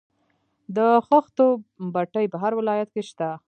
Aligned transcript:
د 0.75 0.77
خښتو 1.07 1.45
بټۍ 1.93 2.25
په 2.31 2.37
هر 2.43 2.51
ولایت 2.59 2.89
کې 2.95 3.03
شته 3.09 3.29